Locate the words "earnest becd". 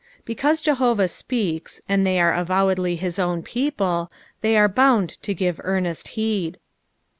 5.63-6.55